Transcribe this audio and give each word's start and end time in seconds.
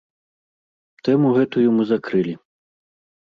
Тэму 1.07 1.27
гэтую 1.37 1.67
мы 1.79 1.83
закрылі. 1.91 2.33